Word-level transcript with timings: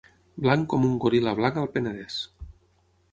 Blanc 0.45 0.63
com 0.73 0.87
un 0.87 0.95
goril·la 1.03 1.33
blanc 1.39 1.59
al 1.65 1.69
Penedès. 1.75 2.17